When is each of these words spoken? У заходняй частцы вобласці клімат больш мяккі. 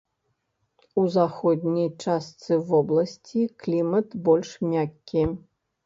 У 1.01 1.03
заходняй 1.15 1.89
частцы 2.05 2.59
вобласці 2.73 3.41
клімат 3.63 4.07
больш 4.29 4.51
мяккі. 4.75 5.23